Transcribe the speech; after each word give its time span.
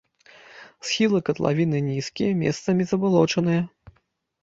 Схілы 0.91 1.19
катлавіны 1.29 1.83
нізкія, 1.91 2.31
месцамі 2.43 2.83
забалочаныя. 2.93 3.61